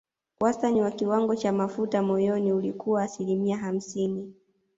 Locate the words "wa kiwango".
0.81-1.35